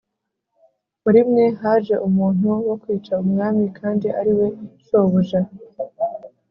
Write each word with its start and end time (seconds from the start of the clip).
Muri 1.03 1.19
mwe 1.29 1.45
haje 1.61 1.95
umuntu 2.07 2.47
wo 2.67 2.75
kwica 2.81 3.13
umwami, 3.23 3.65
kandi 3.79 4.07
ari 4.19 4.31
we 4.37 4.47
shobuja. 4.85 5.39